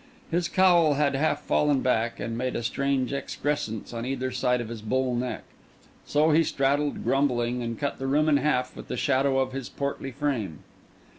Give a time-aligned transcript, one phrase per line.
[0.31, 4.69] His cowl had half fallen back, and made a strange excrescence on either side of
[4.69, 5.43] his bull neck.
[6.07, 9.69] So he straddled, grumbling, and cut the room in half with the shadow of his
[9.69, 10.63] portly frame.